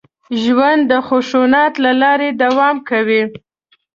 ژوند 0.43 0.81
د 0.91 0.93
خوځښت 1.05 1.73
له 1.85 1.91
لارې 2.01 2.29
دوام 2.41 2.75
کوي. 2.89 3.23